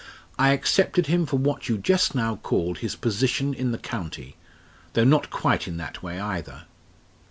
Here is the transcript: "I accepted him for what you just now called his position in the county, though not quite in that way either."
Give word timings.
"I 0.39 0.49
accepted 0.49 1.05
him 1.05 1.27
for 1.27 1.37
what 1.37 1.69
you 1.69 1.77
just 1.77 2.15
now 2.15 2.37
called 2.37 2.79
his 2.79 2.95
position 2.95 3.53
in 3.53 3.71
the 3.71 3.77
county, 3.77 4.35
though 4.93 5.03
not 5.03 5.29
quite 5.29 5.67
in 5.67 5.77
that 5.77 6.01
way 6.01 6.19
either." 6.19 6.63